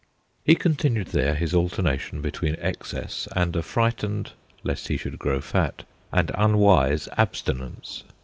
[0.43, 4.31] He continued there his alternation be tween excess and a frightened
[4.63, 8.03] lest he should grow fat and unwise abstinence.